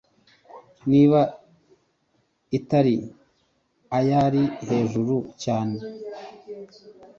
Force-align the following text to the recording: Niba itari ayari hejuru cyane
Niba 0.89 1.19
itari 2.57 2.95
ayari 3.97 4.43
hejuru 4.67 5.15
cyane 5.43 5.77